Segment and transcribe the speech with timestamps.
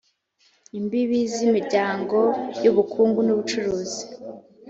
[0.79, 2.17] imbibi z imiryango
[2.63, 4.03] y ubukungu n ubucuruzi